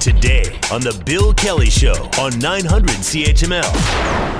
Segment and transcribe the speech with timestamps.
[0.00, 3.70] Today on the Bill Kelly Show on 900 CHML.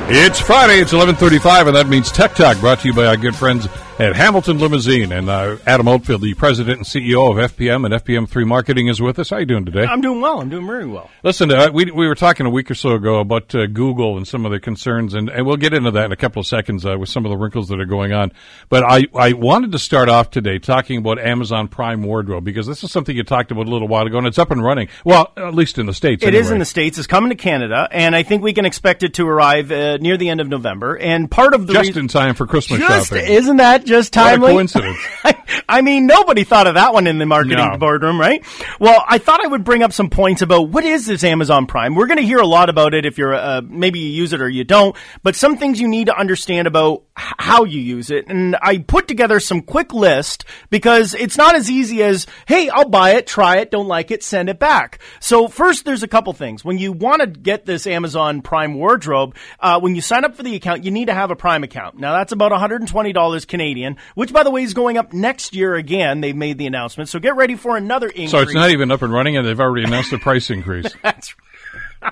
[0.09, 0.81] It's Friday.
[0.81, 3.67] It's 11:35, and that means Tech Talk, brought to you by our good friends
[3.99, 5.13] at Hamilton Limousine.
[5.13, 9.19] And uh, Adam Oldfield, the president and CEO of FPM and FPM3 Marketing, is with
[9.19, 9.31] us.
[9.31, 9.85] How are you doing today?
[9.85, 10.41] I'm doing well.
[10.41, 11.11] I'm doing very well.
[11.23, 14.27] Listen, uh, we we were talking a week or so ago about uh, Google and
[14.27, 16.85] some of the concerns, and, and we'll get into that in a couple of seconds
[16.85, 18.33] uh, with some of the wrinkles that are going on.
[18.69, 22.85] But I I wanted to start off today talking about Amazon Prime Wardrobe because this
[22.85, 24.89] is something you talked about a little while ago, and it's up and running.
[25.05, 26.23] Well, at least in the states.
[26.23, 26.41] It anyway.
[26.41, 26.99] is in the states.
[26.99, 30.17] It's coming to Canada, and I think we can expect it to arrive uh, near
[30.17, 30.97] the end of November.
[30.97, 33.27] And part of the just reason- in time for Christmas just shopping.
[33.27, 34.53] isn't that just timely?
[34.53, 34.99] coincidence.
[35.69, 37.77] I mean, nobody thought of that one in the marketing No.
[37.79, 38.45] boardroom, right?
[38.79, 41.95] Well, I thought I would bring up some points about what is this Amazon Prime.
[41.95, 44.41] We're going to hear a lot about it if you're uh, maybe you use it
[44.41, 48.27] or you don't, but some things you need to understand about how you use it.
[48.29, 52.89] And I put together some quick list because it's not as easy as, hey, I'll
[52.89, 54.99] buy it, try it, don't like it, send it back.
[55.21, 56.65] So first, there's a couple things.
[56.65, 60.43] When you want to get this Amazon Prime wardrobe, uh, when you sign up for
[60.43, 61.99] the account, you need to have a Prime account.
[61.99, 63.67] Now that's about $120 Canadian,
[64.15, 66.21] which by the way is going up next year again.
[66.21, 67.09] They've made the announcement.
[67.09, 68.31] So get ready for another increase.
[68.31, 70.93] So it's not even up and running, and they've already announced the price increase.
[71.03, 71.35] That's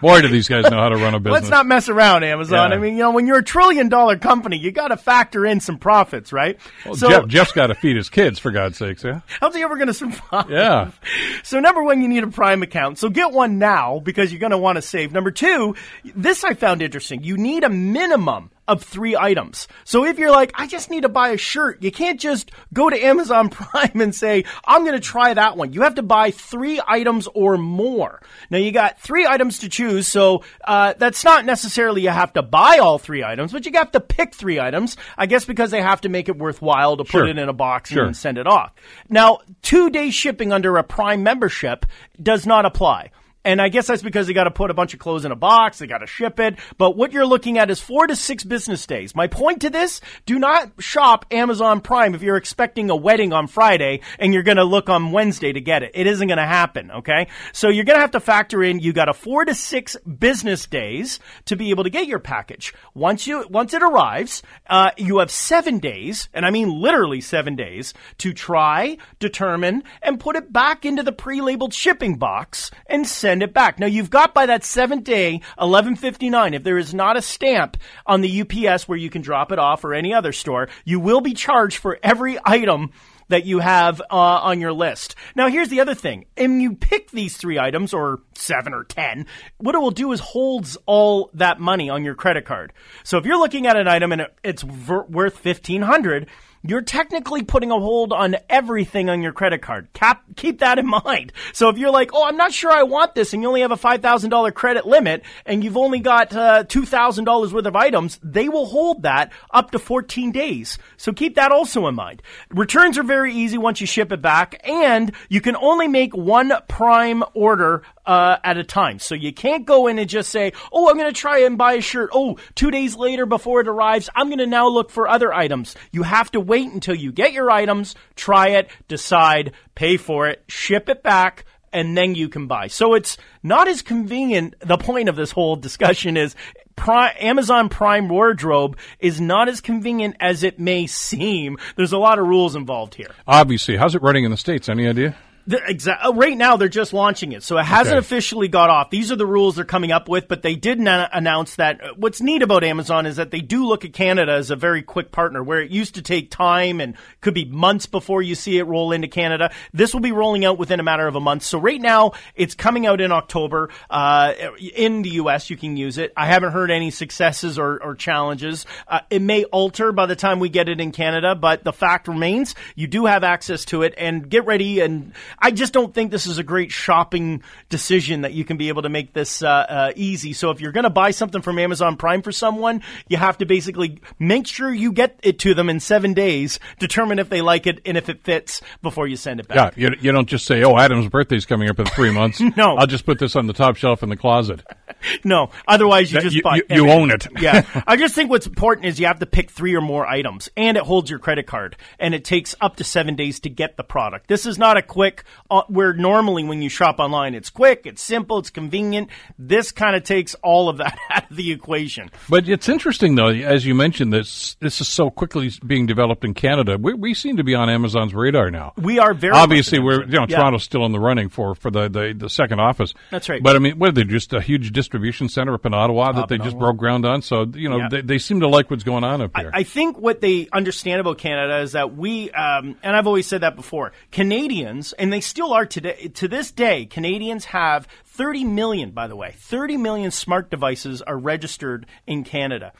[0.01, 1.43] Boy, do these guys know how to run a business.
[1.43, 2.71] Let's not mess around, Amazon.
[2.71, 2.77] Yeah.
[2.77, 5.61] I mean, you know, when you're a trillion dollar company, you got to factor in
[5.61, 6.59] some profits, right?
[6.85, 9.05] Well, Jeff, Jeff's got to feed his kids, for God's sakes.
[9.05, 9.21] Yeah.
[9.41, 10.51] how's he ever going to survive?
[10.51, 10.91] Yeah.
[11.43, 12.99] So number one, you need a Prime account.
[12.99, 15.13] So get one now because you're going to want to save.
[15.13, 17.23] Number two, this I found interesting.
[17.23, 19.69] You need a minimum of three items.
[19.85, 22.89] So if you're like, I just need to buy a shirt, you can't just go
[22.89, 25.73] to Amazon Prime and say, I'm going to try that one.
[25.73, 28.21] You have to buy three items or more.
[28.51, 30.09] Now you got three items to choose.
[30.09, 33.93] So, uh, that's not necessarily you have to buy all three items, but you have
[33.93, 34.97] to pick three items.
[35.19, 37.23] I guess because they have to make it worthwhile to Sure.
[37.23, 38.05] put it in a box Sure.
[38.05, 38.73] and send it off.
[39.09, 41.87] Now, two day shipping under a Prime membership
[42.23, 43.11] does not apply.
[43.45, 45.37] And I guess that's because they got to put a bunch of clothes in a
[45.37, 46.59] box, they got to ship it.
[46.79, 49.15] But what you're looking at is four to six business days.
[49.15, 53.47] My point to this, do not shop Amazon Prime if you're expecting a wedding on
[53.47, 55.91] Friday and you're going to look on Wednesday to get it.
[55.95, 57.29] It isn't going to happen, okay?
[57.53, 60.67] So you're going to have to factor in, you got a four to six business
[60.67, 62.73] days to be able to get your package.
[62.95, 67.57] Once you, once it arrives, uh, you have seven days, and I mean literally seven
[67.57, 73.34] days, to try, determine, and put it back into the pre-labeled shipping box and send
[73.43, 73.79] it back.
[73.79, 78.21] Now you've got by that seventh day, 1159, if there is not a stamp on
[78.21, 81.35] the UPS where you can drop it off or any other store, you will be
[81.35, 82.91] charged for every item
[83.29, 85.15] that you have uh, on your list.
[85.35, 86.27] Now, here's the other thing.
[86.37, 89.27] And you pick these three items, or seven or ten,
[89.59, 92.73] what it will do is holds all that money on your credit card.
[93.03, 96.29] So if you're looking at an item and it's worth 1500
[96.67, 99.93] you're technically putting a hold on everything on your credit card.
[99.93, 101.33] Cap, keep that in mind.
[101.53, 103.71] So if you're like, oh, I'm not sure I want this, and you only have
[103.71, 108.67] a $5,000 credit limit, and you've only got uh, $2,000 worth of items, they will
[108.67, 110.79] hold that up to 14 days.
[110.97, 112.23] So keep that also in mind.
[112.51, 116.53] Returns are very easy once you ship it back, and you can only make one
[116.69, 118.99] prime order uh, at a time.
[118.99, 121.75] So you can't go in and just say, oh, I'm going to try and buy
[121.75, 122.11] a shirt.
[122.13, 125.75] Oh, two days later before it arrives, I'm going to now look for other items.
[125.93, 130.45] You have to wait until you get your items, try it, decide, pay for it,
[130.49, 132.69] ship it back, and then you can buy.
[132.69, 134.55] So it's not as convenient.
[134.61, 136.37] The point of this whole discussion is
[136.77, 141.59] Prime, Amazon Prime Wardrobe is not as convenient as it may seem.
[141.77, 143.11] There's a lot of rules involved here.
[143.27, 144.69] Obviously, how's it running in the states?
[144.69, 145.17] Any idea?
[145.51, 147.99] Uh, right now, they're just launching it, so it hasn't Okay.
[147.99, 148.91] officially got off.
[148.91, 151.83] These are the rules they're coming up with, but they did announce that.
[151.85, 154.83] uh, What's neat about Amazon is that they do look at Canada as a very
[154.83, 158.59] quick partner, where it used to take time and could be months before you see
[158.59, 159.51] it roll into Canada.
[159.73, 161.43] This will be rolling out within a matter of a month.
[161.43, 163.69] So right now, it's coming out in October.
[163.91, 164.33] Uh,
[164.75, 166.13] in the U.S., you can use it.
[166.17, 168.65] I haven't heard any successes or, or challenges.
[168.89, 172.09] Uh, it may alter by the time we get it in Canada, but the fact
[172.09, 173.95] remains you do have access to it.
[173.99, 178.33] And get ready and I just don't think this is a great shopping decision that
[178.33, 180.33] you can be able to make this uh, uh, easy.
[180.33, 183.47] So if you're going to buy something from Amazon Prime for someone, you have to
[183.47, 187.67] basically make sure you get it to them in seven days, determine if they like
[187.67, 189.77] it and if it fits before you send it back.
[189.77, 192.77] Yeah, you, you don't just say, "Oh, Adam's birthday's coming up in three months." No.
[192.77, 194.63] I'll just put this on the top shelf in the closet.
[195.25, 197.27] no, otherwise you That just you- buy you- you own it.
[197.41, 200.49] yeah, I just think what's important is you have to pick three or more items,
[200.57, 203.77] and it holds your credit card, and it takes up to seven days to get
[203.77, 204.29] the product.
[204.29, 205.25] This is not a quick.
[205.51, 209.09] Uh, where normally when you shop online, it's quick, it's simple, it's convenient.
[209.39, 212.11] This kind of takes all of that out of the equation.
[212.29, 216.35] But it's interesting, though, as you mentioned, this this is so quickly being developed in
[216.35, 216.77] Canada.
[216.81, 218.73] We, we seem to be on Amazon's radar now.
[218.77, 220.39] We are very obviously we're you know Yeah.
[220.39, 222.95] Toronto's still in the running for for the, the the second office.
[223.11, 223.43] That's right.
[223.43, 226.23] But I mean, what are they just a huge distribution center up in Ottawa that
[226.25, 226.61] Up they just Ottawa.
[226.61, 227.23] broke ground on?
[227.23, 227.89] So you know Yeah.
[227.91, 229.51] they, they seem to like what's going on up here.
[229.53, 233.41] I think what they understand about Canada is that we, um, and I've always said
[233.41, 238.91] that before, Canadians, and they still are today, to this day, Canadians have 30 million,
[238.91, 242.73] by the way, 30 million smart devices are registered in Canada.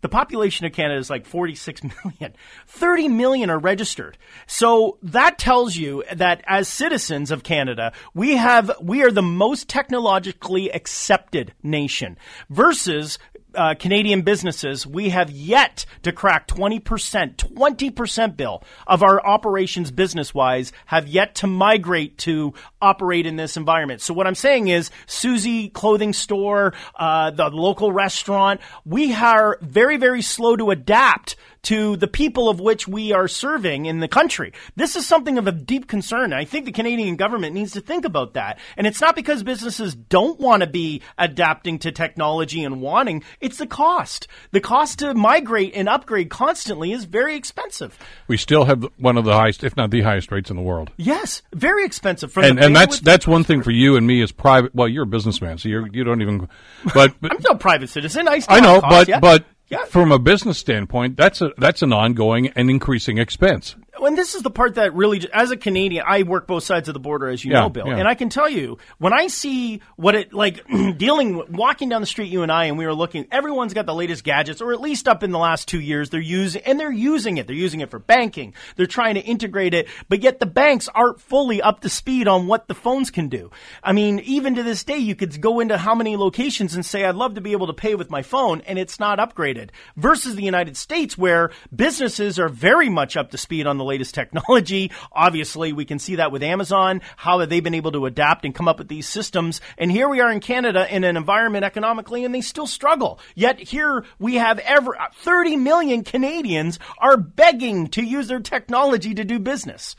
[0.00, 2.34] The population of Canada is like 46 million.
[2.66, 4.16] 30 million are registered.
[4.46, 9.68] So that tells you that as citizens of Canada, we have, we are the most
[9.68, 12.16] technologically accepted nation
[12.48, 13.18] versus
[13.54, 20.34] uh, Canadian businesses, we have yet to crack 20%, 20% bill of our operations business
[20.34, 24.00] wise have yet to migrate to operate in this environment.
[24.00, 29.96] So what I'm saying is Susie clothing store, uh, the local restaurant, we are very,
[29.96, 34.52] very slow to adapt to the people of which we are serving in the country.
[34.76, 36.32] This is something of a deep concern.
[36.32, 38.58] I think the Canadian government needs to think about that.
[38.76, 43.58] And it's not because businesses don't want to be adapting to technology and wanting, it's
[43.58, 44.26] the cost.
[44.52, 47.98] The cost to migrate and upgrade constantly is very expensive.
[48.28, 50.90] we still have one of the highest, if not the highest, rates in the world.
[50.96, 52.36] Yes, very expensive.
[52.36, 54.74] And and that's that's one thing for you and me as private.
[54.74, 56.48] Well, you're a businessman, so you're you don't even.
[56.94, 58.28] But, but I'm no private citizen.
[58.28, 59.20] I, still I know, but yeah.
[59.20, 59.84] but Yeah.
[59.84, 63.76] from a business standpoint, that's a that's an ongoing and increasing expense.
[64.06, 66.94] And this is the part that really, as a Canadian, I work both sides of
[66.94, 67.86] the border, as you Yeah, know, Bill.
[67.88, 67.96] yeah.
[67.96, 70.64] And I can tell you, when I see what it like
[70.96, 73.86] dealing, with- walking down the street, you and I, and we were looking, everyone's got
[73.86, 76.78] the latest gadgets, or at least up in the last two years, they're using, and
[76.80, 77.46] they're using it.
[77.46, 78.54] They're using it for banking.
[78.76, 82.46] They're trying to integrate it, but yet the banks aren't fully up to speed on
[82.46, 83.50] what the phones can do.
[83.82, 87.04] I mean, even to this day, you could go into how many locations and say,
[87.04, 89.70] I'd love to be able to pay with my phone, and it's not upgraded.
[89.96, 94.14] Versus the United States, where businesses are very much up to speed on the latest
[94.14, 94.90] technology.
[95.12, 97.02] Obviously, we can see that with Amazon.
[97.16, 99.60] How have they been able to adapt and come up with these systems?
[99.76, 103.18] And here we are in Canada in an environment economically, and they still struggle.
[103.34, 109.14] Yet here we have ever uh, 30 million Canadians are begging to use their technology
[109.14, 109.96] to do business.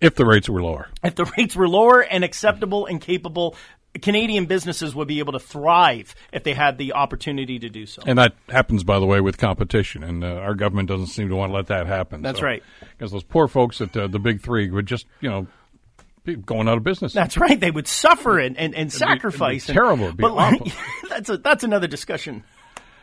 [0.00, 3.56] If the rates were lower, If the rates were lower and acceptable and capable,
[3.98, 8.02] Canadian businesses would be able to thrive if they had the opportunity to do so.
[8.06, 11.36] and that happens, by the way, with competition, and uh, our government doesn't seem to
[11.36, 12.22] want to let that happen.
[12.22, 12.62] That's right.
[12.96, 15.46] Because those poor folks at uh, the big three would just, you know,
[16.24, 17.12] be going out of business.
[17.12, 17.58] That's right.
[17.58, 19.68] They would suffer and, and, and it'd be sacrifice.
[19.68, 20.04] and- terrible.
[20.04, 20.66] It'd be but awful.
[21.08, 22.44] that's a, that's another discussion.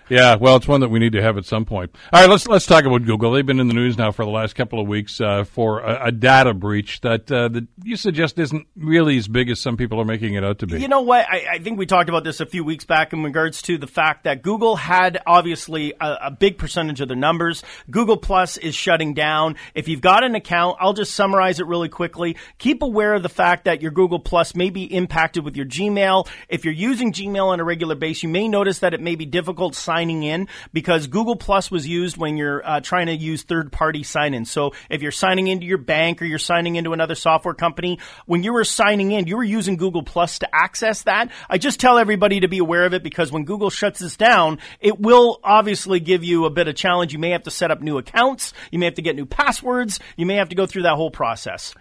[0.09, 1.95] Yeah, well, it's one that we need to have at some point.
[2.13, 3.31] All right, let's let's talk about Google.
[3.31, 6.07] They've been in the news now for the last couple of weeks uh, for a,
[6.07, 9.99] a data breach that uh, that you suggest isn't really as big as some people
[9.99, 10.79] are making it out to be.
[10.79, 11.25] You know what?
[11.27, 13.87] I, I think we talked about this a few weeks back in regards to the
[13.87, 17.63] fact that Google had obviously a, a big percentage of their numbers.
[17.89, 19.55] Google Plus is shutting down.
[19.73, 22.37] If you've got an account, I'll just summarize it really quickly.
[22.59, 26.27] Keep aware of the fact that your Google Plus may be impacted with your Gmail.
[26.47, 29.25] If you're using Gmail on a regular basis, you may notice that it may be
[29.25, 33.71] difficult signing in because Google Plus was used when you're uh, trying to use third
[33.71, 34.43] party sign in.
[34.43, 38.43] So if you're signing into your bank or you're signing into another software company, when
[38.43, 41.31] you were signing in, you were using Google Plus to access that.
[41.49, 44.59] I just tell everybody to be aware of it because when Google shuts this down,
[44.81, 47.13] it will obviously give you a bit of challenge.
[47.13, 48.51] You may have to set up new accounts.
[48.71, 50.01] You may have to get new passwords.
[50.17, 51.73] You may have to go through that whole process.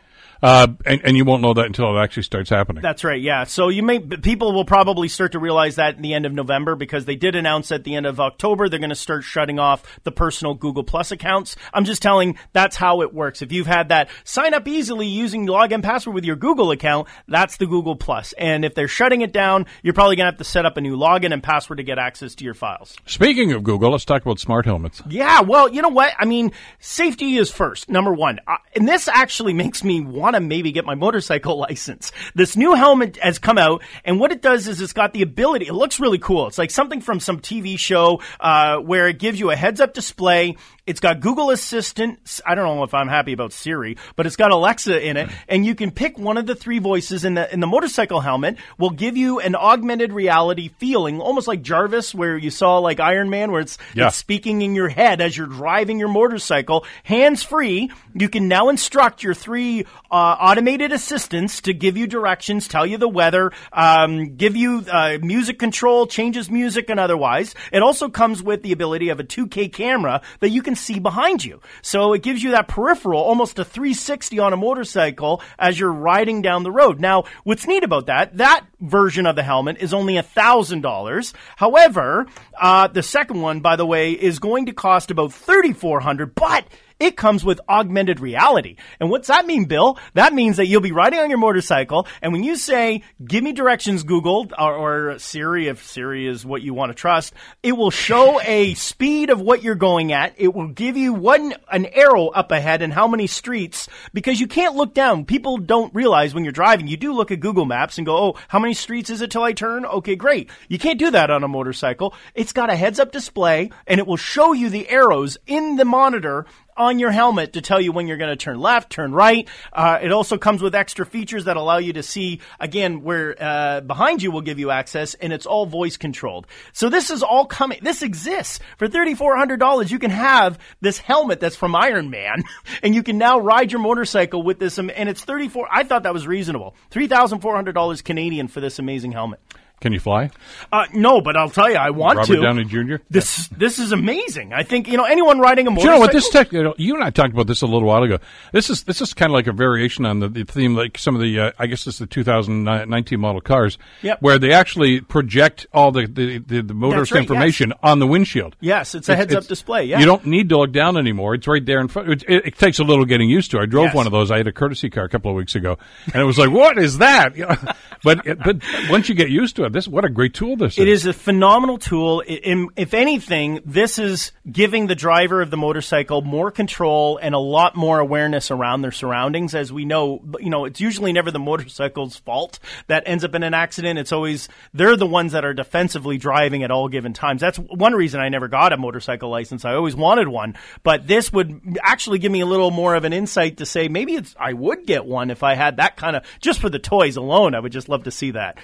[0.45, 2.83] Uh, and, and you won't know that until it actually starts happening.
[2.83, 3.21] That's right.
[3.21, 3.45] Yeah.
[3.45, 6.77] So you may people will probably start to realize that in the end of November
[6.77, 10.01] because they did announce at the end of October they're going to start shutting off
[10.03, 11.57] the personal Google Plus accounts.
[11.73, 13.41] I'm just telling that's how it works.
[13.41, 17.57] If you've had that sign up easily using login password with your Google account, that's
[17.57, 18.35] the Google Plus.
[18.35, 20.83] And if they're shutting it down, you're probably going to have to set up a
[20.83, 22.95] new login and password to get access to your files.
[23.07, 25.01] Speaking of Google, let's talk about smart helmets.
[25.09, 26.13] Yeah, well, you know what?
[26.19, 28.41] I mean, safety is first, number one.
[28.47, 32.13] Uh, and this actually makes me want to maybe get my motorcycle license.
[32.35, 35.67] This new helmet has come out, and what it does is it's got the ability,
[35.67, 36.47] it looks really cool.
[36.47, 39.95] It's like something from some TV show uh, where it gives you a heads up
[39.95, 40.57] display.
[40.87, 42.41] It's got Google Assistant.
[42.45, 45.65] I don't know if I'm happy about Siri, but it's got Alexa in it, and
[45.65, 48.59] you can pick one of the three voices in the in the motorcycle helmet.
[48.77, 53.31] Will give you an augmented reality feeling, almost like Jarvis, where you saw like Iron
[53.31, 54.09] Man, where it's, Yeah.
[54.09, 57.91] it's speaking in your head as you're driving your motorcycle, hands free.
[58.13, 62.99] You can now instruct your three uh, automated assistants to give you directions, tell you
[62.99, 67.55] the weather, um, give you uh, music control, changes music and otherwise.
[67.73, 71.45] It also comes with the ability of a 2K camera that you can see behind
[71.45, 71.61] you.
[71.83, 76.43] So it gives you that peripheral, almost a 360 on a motorcycle as you're riding
[76.43, 77.01] down the road.
[77.01, 81.35] Now, what's neat about that, that version of the helmet is only a thousand dollars.
[81.57, 82.27] However,
[82.61, 86.35] uh, the second one, by the way, is going to cost about thirty four hundred,
[86.35, 86.67] but
[87.05, 88.77] it comes with augmented reality.
[88.99, 89.99] And what's that mean, Bill?
[90.15, 93.53] That means that you'll be riding on your motorcycle, and when you say, give me
[93.53, 94.75] directions, Google, or,
[95.13, 99.29] or Siri, if Siri is what you want to trust, it will show a speed
[99.29, 100.33] of what you're going at.
[100.39, 104.47] It will give you one, an arrow up ahead and how many streets, because you
[104.47, 105.27] can't look down.
[105.27, 108.39] People don't realize when you're driving, you do look at Google Maps and go, oh,
[108.49, 109.85] how many streets is it till I turn?
[109.85, 110.49] Okay, great.
[110.69, 112.15] You can't do that on a motorcycle.
[112.35, 115.85] It's got a heads up display, and it will show you the arrows in the
[115.85, 119.49] monitor on your helmet to tell you when you're going to turn left, turn right.
[119.73, 123.81] Uh, it also comes with extra features that allow you to see again where uh,
[123.81, 126.47] behind you will give you access, and it's all voice controlled.
[126.73, 127.81] So this is all coming.
[127.83, 129.91] This exists for thirty four hundred dollars.
[129.91, 132.43] You can have this helmet that's from Iron Man,
[132.83, 134.79] and you can now ride your motorcycle with this.
[134.79, 135.69] And it's thirty four.
[135.71, 136.75] I thought that was reasonable.
[136.91, 139.41] Three thousand four hundred dollars Canadian for this amazing helmet.
[139.85, 140.31] Can you fly?
[140.73, 142.33] Uh, no, but I'll tell you, I want to.
[142.33, 142.41] Robert to.
[142.41, 143.05] Downey Jr.
[143.11, 144.55] This this is amazing.
[144.55, 145.93] I think you know anyone riding a motorcycle.
[145.93, 146.53] you know what this tech?
[146.53, 148.17] You, know, you and I talked about this a little while ago.
[148.51, 151.15] This is this is kind of like a variation on the, the theme, like some
[151.15, 154.23] of the uh, I guess it's the 2019 model cars, Yep.
[154.23, 158.57] where they actually project all the the, the, the motorist right, information on the windshield.
[158.61, 160.01] Yes, it's a heads-up display, yeah.
[160.01, 162.09] you don't need to look down anymore; it's right there in front.
[162.09, 163.59] It, it, it takes a little getting used to.
[163.59, 163.95] I drove Yes.
[163.95, 164.31] one of those.
[164.31, 165.77] I had a courtesy car a couple of weeks ago,
[166.07, 167.35] and it was like, "What is that?"
[168.05, 168.57] But but
[168.91, 170.79] once you get used to it, this what a great tool this is.
[170.79, 172.21] It is a phenomenal tool.
[172.21, 177.39] In- if anything, this is giving the driver of the motorcycle more control and a
[177.39, 179.55] lot more awareness around their surroundings.
[179.55, 183.43] As we know, you know, it's usually never the motorcycle's fault that ends up in
[183.43, 183.99] an accident.
[183.99, 187.41] It's always they're the ones that are defensively driving at all given times.
[187.41, 189.65] That's one reason I never got a motorcycle license.
[189.65, 193.13] I always wanted one, but this would actually give me a little more of an
[193.13, 196.25] insight to say maybe it's I would get one if I had that kind of
[196.41, 197.55] just for the toys alone.
[197.55, 198.59] I would just love to see that.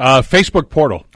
[0.00, 1.06] Uh, Facebook portal.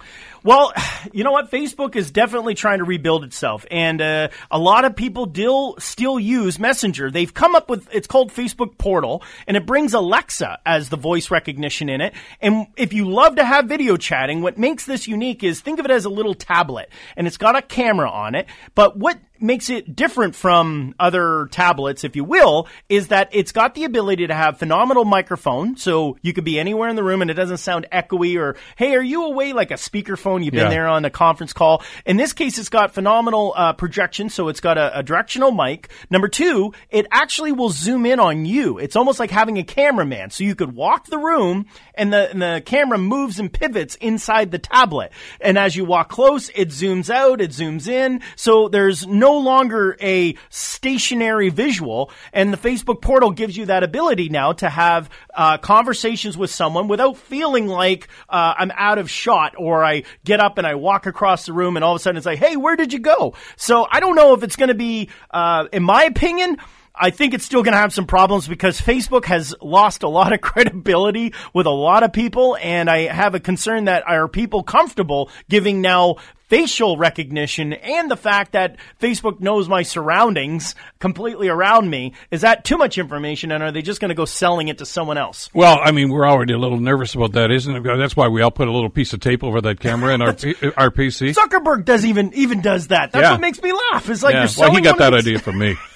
[0.45, 0.75] Well,
[1.13, 1.51] you know what?
[1.51, 6.21] Facebook is definitely trying to rebuild itself, and uh, a lot of people still still
[6.21, 7.11] use Messenger.
[7.11, 11.31] They've come up with it's called Facebook Portal, and it brings Alexa as the voice
[11.31, 12.13] recognition in it.
[12.41, 15.87] And if you love to have video chatting, what makes this unique is think of
[15.87, 18.47] it as a little tablet, and it's got a camera on it.
[18.75, 23.75] But what makes it different from other tablets, if you will, is that it's got
[23.75, 27.31] the ability to have phenomenal microphone, so you could be anywhere in the room and
[27.31, 30.43] it doesn't sound echoey or, hey, are you away like a speakerphone?
[30.43, 30.69] You've been Yeah.
[30.71, 31.83] there on a conference call.
[32.07, 35.91] In this case, it's got phenomenal uh, projection, so it's got a, a directional mic.
[36.11, 38.79] Number two, it actually will zoom in on you.
[38.79, 42.41] It's almost like having a cameraman, so you could walk the room and the, and
[42.41, 45.13] the camera moves and pivots inside the tablet.
[45.41, 49.97] And as you walk close, it zooms out, it zooms in, so there's no longer
[50.01, 52.11] a stationary visual.
[52.33, 56.89] And the Facebook portal gives you that ability now to have uh, conversations with someone
[56.89, 61.07] without feeling like uh, I'm out of shot or I get up and I walk
[61.07, 63.35] across the room and all of a sudden it's like, hey, where did you go?
[63.57, 66.59] So I don't know if it's going to be, uh, in my opinion,
[66.97, 70.33] I think it's still going to have some problems because Facebook has lost a lot
[70.33, 74.63] of credibility with a lot of people, and I have a concern that are people
[74.63, 76.17] comfortable giving now
[76.49, 82.13] facial recognition and the fact that Facebook knows my surroundings completely around me.
[82.31, 84.87] Is that too much information, and are they just going to go selling it to
[84.87, 85.51] someone else?
[85.53, 87.83] Well, I mean, we're already a little nervous about that, isn't it?
[87.83, 90.33] That's why we all put a little piece of tape over that camera in our
[90.35, 91.35] P- our PC.
[91.35, 93.11] Zuckerberg does even even does that.
[93.11, 93.33] That's Yeah.
[93.33, 94.09] what makes me laugh.
[94.09, 94.41] It's like yeah.
[94.43, 95.77] you're selling Well, he got that idea from me.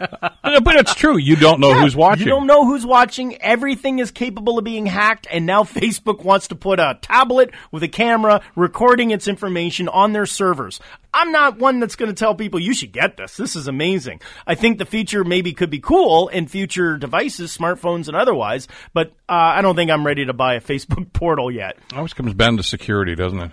[0.00, 1.18] but it's true.
[1.18, 2.26] You don't know Yeah, who's watching.
[2.26, 3.36] You don't know who's watching.
[3.42, 7.82] Everything is capable of being hacked, and now Facebook wants to put a tablet with
[7.82, 10.80] a camera recording its information on their servers.
[11.12, 13.36] I'm not one that's going to tell people you should get this.
[13.36, 14.20] This is amazing.
[14.46, 19.08] I think the feature maybe could be cool in future devices, smartphones and otherwise, but
[19.28, 21.76] uh, I don't think I'm ready to buy a Facebook portal yet.
[21.94, 23.50] Always comes down to security, doesn't it?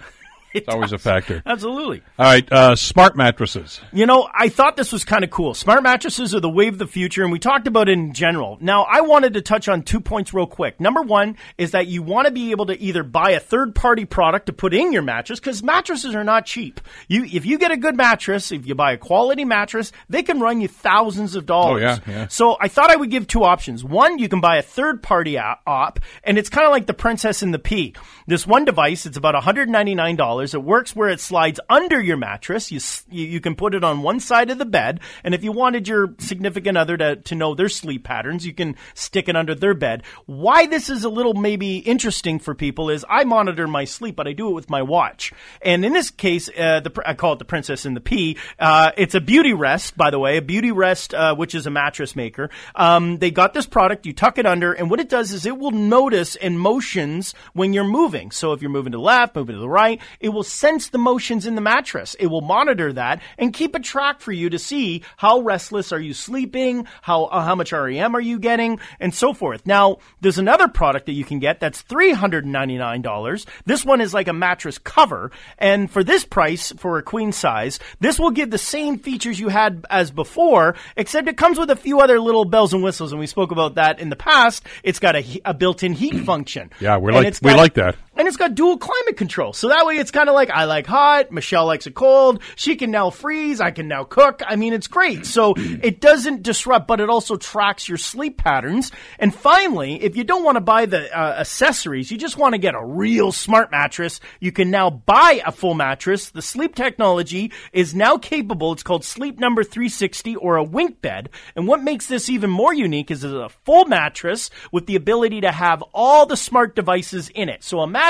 [0.54, 1.44] It's always a factor.
[1.46, 2.01] Absolutely.
[2.18, 3.82] All right, uh, smart mattresses.
[3.92, 5.54] You know, I thought this was kind of cool.
[5.54, 8.58] Smart mattresses are the wave of the future, and we talked about it in general.
[8.62, 10.80] Now, I wanted to touch on two points real quick.
[10.80, 14.06] Number one is that you want to be able to either buy a third party
[14.06, 16.80] product to put in your mattress, because mattresses are not cheap.
[17.08, 20.39] You, if you get a good mattress, if you buy a quality mattress, they can
[20.39, 21.84] run you thousands of dollars.
[21.84, 22.27] Oh, yeah, yeah.
[22.27, 23.84] So I thought I would give two options.
[23.84, 27.42] One, you can buy a third party op, and it's kind of like the Princess
[27.42, 27.94] and the Pea.
[28.27, 30.37] This one device, it's about $199.
[30.38, 30.53] $99.
[30.53, 32.72] It works where it slides under your mattress.
[32.72, 32.79] You,
[33.10, 35.00] you, can put it on one side of the bed.
[35.24, 38.75] And if you wanted your significant other to, to know their sleep patterns, you can
[38.94, 40.03] stick it under their bed.
[40.25, 44.27] Why this is a little maybe interesting for people is I monitor my sleep, but
[44.27, 45.34] I do it with my watch.
[45.62, 48.38] And in this case, uh, the, I call it the Princess and the Pea.
[48.60, 52.50] Uh, it's a Beautyrest, by the way, a Beautyrest, uh, which is a mattress maker.
[52.75, 54.06] Um, they got this product.
[54.06, 57.74] You tuck it under, and what it does is it will notice in motions when
[57.74, 58.32] you're moving.
[58.32, 60.98] So if you're moving to the left, moving to the right, it will sense the
[60.98, 62.14] motions in the mattress.
[62.20, 66.02] It will monitor that and keep a track for you to see how restless are
[66.02, 69.66] you sleeping, how uh, how much REM are you getting, and so forth.
[69.66, 73.46] Now, there's another product that you can get that's three hundred and ninety nine dollars.
[73.66, 77.80] This one is like a mattress cover, and for this price for a queen size,
[78.02, 81.78] this will give the same features you had as before, except it comes with a
[81.78, 84.66] few other little bells and whistles, and we spoke about that in the past.
[84.84, 86.70] It's got a, a built-in heat function.
[86.82, 87.96] Yeah, we like we like that.
[88.18, 89.54] And it's got dual climate control.
[89.54, 92.42] So that way it's kind of like I like hot, Michelle likes it cold.
[92.56, 94.42] She can now freeze, I can now cook.
[94.46, 95.26] I mean, it's great.
[95.28, 98.92] So it doesn't disrupt, but it also tracks your sleep patterns.
[99.20, 102.58] And finally, if you don't want to buy the uh, accessories, you just want to
[102.58, 106.32] get a real smart mattress, you can now buy a full mattress.
[106.32, 108.74] The sleep technology is now capable.
[108.74, 111.28] It's called Sleep Number 360 or a WinkBed.
[111.56, 115.42] And what makes this even more unique is it's a full mattress with the ability
[115.42, 117.64] to have all the smart devices in it.
[117.64, 118.07] So imagine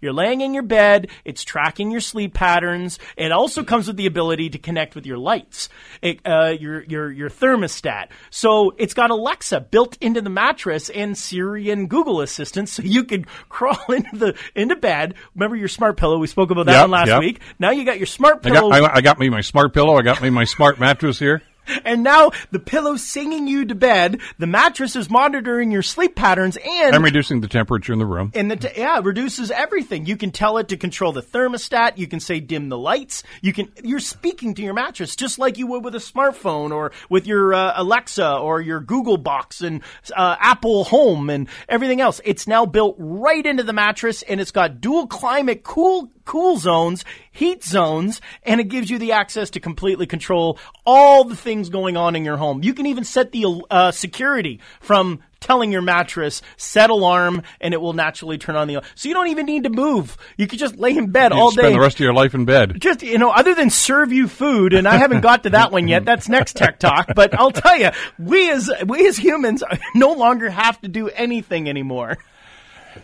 [0.00, 2.98] you're laying in your bed, it's tracking your sleep patterns.
[3.16, 5.68] It also comes with the ability to connect with your lights,
[6.02, 8.08] it, uh, your your your thermostat.
[8.30, 13.04] So it's got Alexa built into the mattress and Siri and Google Assistant, so you
[13.04, 15.14] can crawl into the into bed.
[15.34, 16.18] Remember your smart pillow?
[16.18, 17.20] We spoke about that Yep, one last yep.
[17.20, 17.40] week.
[17.58, 18.70] Now you got your smart I pillow.
[18.70, 19.96] got I, I got me my smart pillow.
[19.96, 21.42] I got me my smart mattress here.
[21.84, 24.20] And now the pillow's singing you to bed.
[24.38, 28.32] The mattress is monitoring your sleep patterns and I'm reducing the temperature in the room.
[28.34, 30.06] and the t- yeah, it reduces everything.
[30.06, 31.98] You can tell it to control the thermostat.
[31.98, 33.22] You can say dim the lights.
[33.42, 36.92] You can you're speaking to your mattress just like you would with a smartphone or
[37.08, 39.82] with your uh, Alexa or your Google Box and
[40.16, 42.20] uh, Apple Home and everything else.
[42.24, 47.04] It's now built right into the mattress and it's got dual climate cool cool zones,
[47.34, 51.96] heat zones, and it gives you the access to completely control all the things going
[51.96, 52.62] on in your home.
[52.62, 57.80] You can even set the uh, security from telling your mattress set alarm and it
[57.80, 60.74] will naturally turn on the so you don't even need to move you could just
[60.78, 62.80] lay in bed You all spend day the rest of your life in bed.
[62.80, 65.86] just you know other than serve you food and i haven't got to that one
[65.86, 69.62] yet that's next tech talk but i'll tell you we as we as humans
[69.94, 72.16] no longer have to do anything anymore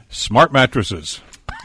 [0.09, 1.21] Smart mattresses.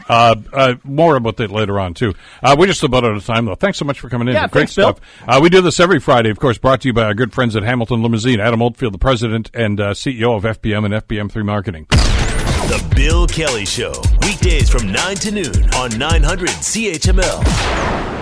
[0.08, 2.14] Uh, uh, more about that later on too.
[2.42, 3.54] Uh, we're just about out of time though.
[3.54, 4.34] Thanks so much for coming in.
[4.34, 4.96] Yeah, Great thanks, Bill.
[4.96, 5.00] stuff.
[5.26, 7.56] Uh, we do this every Friday, of course, brought to you by our good friends
[7.56, 8.40] at Hamilton Limousine.
[8.40, 11.86] Adam Oldfield, the president and uh, CEO of FBM and FBM3 Marketing.
[11.90, 13.92] The Bill Kelly Show.
[14.22, 18.15] Weekdays from 9 to noon on 900 CHML.